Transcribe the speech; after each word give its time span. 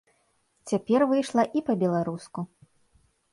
Цяпер 0.71 1.05
выйшла 1.11 1.43
і 1.61 1.63
па-беларуску. 1.67 2.47